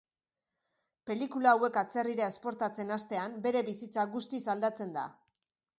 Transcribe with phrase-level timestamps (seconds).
[1.09, 5.11] Pelikula hauek atzerrira esportatzen hastean, bere bizitza guztiz aldatzen da.